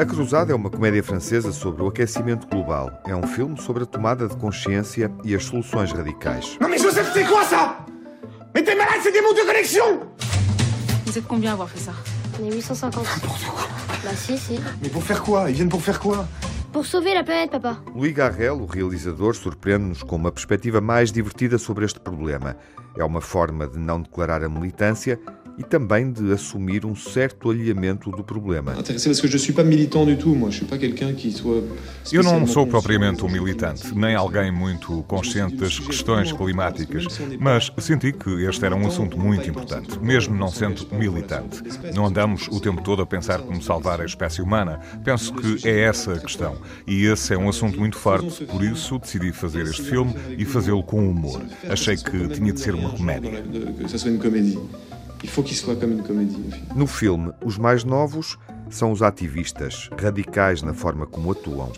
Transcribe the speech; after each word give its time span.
A 0.00 0.04
Cruzada 0.06 0.50
é 0.50 0.54
uma 0.54 0.70
comédia 0.70 1.02
francesa 1.02 1.52
sobre 1.52 1.82
o 1.82 1.88
aquecimento 1.88 2.46
global. 2.46 2.90
É 3.06 3.14
um 3.14 3.26
filme 3.26 3.60
sobre 3.60 3.82
a 3.82 3.86
tomada 3.86 4.26
de 4.26 4.34
consciência 4.34 5.10
e 5.22 5.34
as 5.34 5.44
soluções 5.44 5.92
radicais. 5.92 6.56
Non 6.58 6.70
mais 6.70 6.80
Joseph, 6.80 7.10
c'est 7.12 7.24
quoi 7.24 7.44
ça 7.44 7.84
Mais 8.54 8.62
t'es 8.64 8.74
malade, 8.74 9.00
c'est 9.02 9.12
des 9.12 9.20
mots 9.20 9.34
de 9.34 9.44
connexion 9.46 10.00
Vous 11.04 11.18
êtes 11.18 11.26
combien 11.26 11.50
à 11.50 11.52
avoir 11.52 11.68
fait 11.68 11.80
ça 11.80 11.92
On 12.40 12.46
est 12.46 12.54
850. 12.54 13.04
Bah 14.02 14.10
si, 14.16 14.38
si. 14.38 14.58
Mais 14.80 14.88
pour 14.88 15.02
faire 15.02 15.22
quoi 15.22 15.50
Ils 15.50 15.56
viennent 15.56 15.68
pour 15.68 15.82
faire 15.82 16.00
quoi 16.00 16.26
Pour 16.72 16.86
sauver 16.86 17.14
la 17.14 17.24
planète, 17.24 17.50
papa. 17.50 17.82
Louis 17.96 18.12
Garrel, 18.12 18.52
o 18.52 18.64
realizador, 18.64 19.34
surpreende-nos 19.34 20.04
com 20.04 20.14
uma 20.14 20.30
perspectiva 20.30 20.80
mais 20.80 21.10
divertida 21.10 21.58
sobre 21.58 21.84
este 21.84 21.98
problema. 21.98 22.56
É 22.96 23.02
uma 23.02 23.20
forma 23.20 23.66
de 23.66 23.76
não 23.76 24.00
declarar 24.00 24.44
a 24.44 24.48
militância 24.48 25.18
e 25.60 25.62
também 25.62 26.10
de 26.10 26.32
assumir 26.32 26.86
um 26.86 26.96
certo 26.96 27.50
alheamento 27.50 28.10
do 28.10 28.24
problema. 28.24 28.72
Eu 32.10 32.22
não 32.22 32.46
sou 32.46 32.66
propriamente 32.66 33.22
um 33.22 33.28
militante, 33.28 33.94
nem 33.94 34.14
alguém 34.14 34.50
muito 34.50 35.02
consciente 35.02 35.56
das 35.56 35.78
questões 35.78 36.32
climáticas, 36.32 37.04
mas 37.38 37.70
senti 37.76 38.10
que 38.10 38.30
este 38.46 38.64
era 38.64 38.74
um 38.74 38.86
assunto 38.86 39.18
muito 39.18 39.50
importante, 39.50 39.98
mesmo 40.00 40.34
não 40.34 40.48
sendo 40.48 40.86
militante. 40.92 41.62
Não 41.94 42.06
andamos 42.06 42.48
o 42.48 42.58
tempo 42.58 42.80
todo 42.80 43.02
a 43.02 43.06
pensar 43.06 43.40
como 43.40 43.62
salvar 43.62 44.00
a 44.00 44.06
espécie 44.06 44.40
humana. 44.40 44.80
Penso 45.04 45.34
que 45.34 45.68
é 45.68 45.80
essa 45.80 46.14
a 46.14 46.18
questão. 46.18 46.56
E 46.86 47.04
esse 47.04 47.34
é 47.34 47.38
um 47.38 47.50
assunto 47.50 47.78
muito 47.78 47.98
forte, 47.98 48.46
por 48.46 48.64
isso 48.64 48.98
decidi 48.98 49.30
fazer 49.30 49.64
este 49.64 49.82
filme 49.82 50.14
e 50.38 50.46
fazê-lo 50.46 50.82
com 50.82 51.06
humor. 51.06 51.42
Achei 51.68 51.96
que 51.96 52.28
tinha 52.28 52.50
de 52.50 52.60
ser 52.60 52.74
uma 52.74 52.90
comédia. 52.90 53.44
Que 55.20 55.26
faut 55.28 55.42
qu'il 55.42 55.56
soit 55.56 55.76
comme 55.76 55.92
une 55.92 56.02
comédie. 56.02 56.36
au 56.36 56.50
film. 56.50 56.66
No 56.76 56.86
filme, 56.86 57.32
os 57.44 57.58
mais 57.58 57.84
novos 57.84 58.38
são 58.70 58.92
os 58.92 59.02
ativistas, 59.02 59.90
radicais 60.00 60.62
na 60.62 60.72
forma 60.72 61.06
como 61.06 61.32
atuam. 61.32 61.72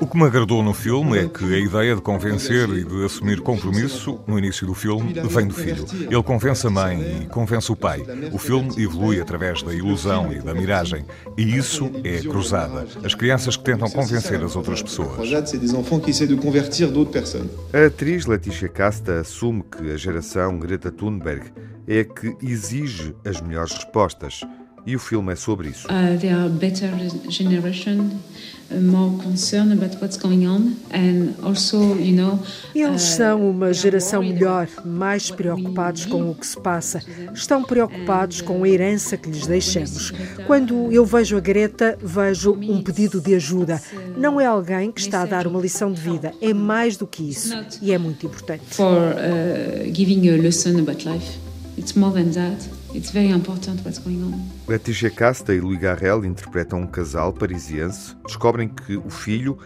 O 0.00 0.06
que 0.06 0.16
me 0.16 0.24
agradou 0.24 0.62
no 0.62 0.74
filme 0.74 1.18
é 1.18 1.28
que 1.28 1.44
a 1.44 1.58
ideia 1.58 1.94
de 1.94 2.02
convencer 2.02 2.68
e 2.68 2.84
de 2.84 3.04
assumir 3.04 3.40
compromisso 3.40 4.20
no 4.26 4.38
início 4.38 4.66
do 4.66 4.74
filme 4.74 5.14
vem 5.28 5.46
do 5.46 5.54
filho. 5.54 5.86
Ele 5.92 6.22
convence 6.22 6.66
a 6.66 6.70
mãe 6.70 7.22
e 7.22 7.26
convence 7.26 7.70
o 7.70 7.76
pai. 7.76 8.02
O 8.32 8.38
filme 8.38 8.70
evolui 8.82 9.20
através 9.20 9.62
da 9.62 9.72
ilusão 9.72 10.32
e 10.32 10.40
da 10.40 10.54
miragem. 10.54 11.04
E 11.36 11.56
isso 11.56 11.90
é 12.04 12.18
a 12.18 12.22
cruzada. 12.22 12.86
As 13.04 13.14
crianças 13.14 13.56
que 13.56 13.64
tentam 13.64 13.88
convencer 13.90 14.42
as 14.42 14.56
outras 14.56 14.82
pessoas. 14.82 15.18
A 17.72 17.86
atriz 17.86 18.26
Leticia 18.26 18.68
Casta 18.68 19.20
assume 19.20 19.62
que 19.62 19.90
a 19.90 19.96
geração 19.96 20.58
Greta 20.58 20.90
Thunberg 20.90 21.50
é 21.90 22.00
a 22.00 22.04
que 22.04 22.36
exige 22.40 23.16
as 23.24 23.40
melhores 23.40 23.72
respostas. 23.72 24.42
E 24.86 24.96
o 24.96 24.98
filme 24.98 25.32
é 25.32 25.36
sobre 25.36 25.68
isso. 25.68 25.86
Uh, 25.88 26.18
they 26.18 26.30
are 26.30 26.46
a 26.46 26.48
better 26.48 26.90
generation, 27.28 28.08
uh, 28.70 28.80
more 28.80 29.22
concerned 29.22 29.74
about 29.74 29.94
what's 30.00 30.16
going 30.16 30.46
on, 30.46 30.74
and 30.90 31.34
also, 31.42 31.96
you 31.96 32.16
know, 32.16 32.40
Eles 32.74 33.02
uh, 33.02 33.16
são 33.16 33.50
uma 33.50 33.66
they 33.66 33.68
are 33.68 33.74
geração 33.74 34.22
melhor, 34.22 34.68
mais 34.86 35.30
preocupados 35.30 36.06
com 36.06 36.30
o 36.30 36.34
que 36.34 36.46
se 36.46 36.58
passa. 36.58 37.02
Estão 37.34 37.62
preocupados 37.62 38.40
com 38.40 38.64
a 38.64 38.68
herança 38.68 39.18
que 39.18 39.28
lhes 39.28 39.46
deixamos. 39.46 40.14
Quando 40.46 40.90
eu 40.90 41.04
vejo 41.04 41.36
a 41.36 41.40
Greta, 41.40 41.98
vejo 42.02 42.52
um 42.52 42.82
pedido 42.82 43.20
de 43.20 43.34
ajuda. 43.34 43.82
Não 44.16 44.40
é 44.40 44.46
alguém 44.46 44.90
que 44.90 45.00
está 45.00 45.22
a 45.22 45.26
dar 45.26 45.46
uma 45.46 45.60
lição 45.60 45.92
de 45.92 46.00
vida, 46.00 46.32
é 46.40 46.54
mais 46.54 46.96
do 46.96 47.06
que 47.06 47.28
isso. 47.28 47.54
E 47.82 47.92
é 47.92 47.98
muito 47.98 48.24
importante. 48.24 48.64
For 48.66 48.86
uh, 48.86 49.94
giving 49.94 50.26
a 50.30 50.40
lesson 50.40 50.78
about 50.78 51.06
life, 51.06 51.49
it's 51.80 51.96
more 51.96 52.12
than 52.12 52.30
that. 52.32 52.68
It's 52.94 53.10
very 53.10 53.30
important 53.30 53.82
what's 53.84 53.98
going 53.98 54.22
on. 54.22 54.38
Leticia 54.68 55.10
Casta 55.10 55.54
e 55.54 55.60
Louis 55.60 55.78
Garrel 55.78 56.26
interpretam 56.26 56.82
um 56.82 56.86
casal 56.86 57.32
parisiense. 57.32 58.14
Descobrem 58.26 58.68
que 58.68 58.96
o 58.98 59.08
filho 59.08 59.58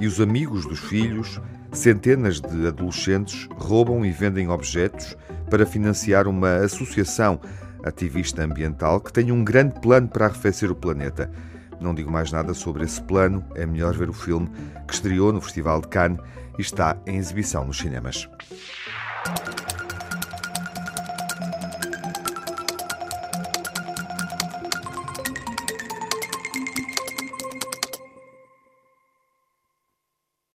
e 0.00 0.06
os 0.06 0.20
amigos 0.20 0.66
dos 0.66 0.80
filhos, 0.80 1.40
centenas 1.72 2.40
de 2.40 2.66
adolescentes, 2.66 3.48
roubam 3.56 4.04
e 4.04 4.10
vendem 4.10 4.48
objetos 4.48 5.16
para 5.48 5.64
financiar 5.64 6.26
uma 6.26 6.56
associação 6.56 7.40
ativista 7.84 8.42
ambiental 8.42 9.00
que 9.00 9.12
tem 9.12 9.30
um 9.30 9.44
grande 9.44 9.78
plano 9.80 10.08
para 10.08 10.26
arrefecer 10.26 10.72
o 10.72 10.74
planeta. 10.74 11.30
Não 11.80 11.94
digo 11.94 12.10
mais 12.10 12.32
nada 12.32 12.52
sobre 12.52 12.84
esse 12.84 13.00
plano, 13.00 13.44
é 13.54 13.64
melhor 13.64 13.96
ver 13.96 14.10
o 14.10 14.12
filme 14.12 14.50
que 14.88 14.94
estreou 14.94 15.32
no 15.32 15.40
Festival 15.40 15.80
de 15.80 15.88
Cannes 15.88 16.20
e 16.58 16.62
está 16.62 16.96
em 17.06 17.16
exibição 17.16 17.64
nos 17.64 17.78
cinemas. 17.78 18.28